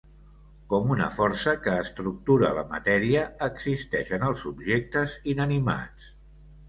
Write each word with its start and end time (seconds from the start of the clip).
Com 0.73 0.87
una 0.93 1.09
força 1.17 1.53
que 1.65 1.75
estructura 1.81 2.51
la 2.59 2.63
matèria, 2.71 3.21
existeix 3.49 4.11
en 4.19 4.27
els 4.31 4.47
objectes 4.53 5.15
inanimats. 5.35 6.09